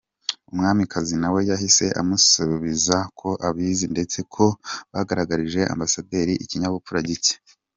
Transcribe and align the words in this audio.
Umwamikazi 0.51 1.15
nawe 1.21 1.39
yahise 1.49 1.85
amusubiza 2.01 2.97
ko 3.19 3.29
abizi 3.47 3.85
ndetse 3.93 4.17
ko 4.33 4.45
bagaragarije 4.93 5.61
ambasaderi 5.73 6.33
ikinyabupfura 6.45 6.99
gike. 7.09 7.33